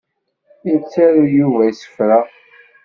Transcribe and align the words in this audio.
Yettaru 0.69 1.23
Yuba 1.37 1.61
isefra. 1.71 2.19